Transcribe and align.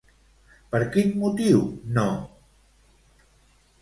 Per 0.75 0.79
quin 0.95 1.11
motiu 1.23 1.61
no? 2.01 2.07